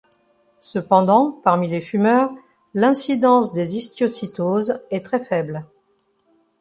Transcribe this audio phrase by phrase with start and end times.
[0.61, 2.31] Cependant, parmi les fumeurs,
[2.73, 5.63] l'incidence des histiocytoses est très faible.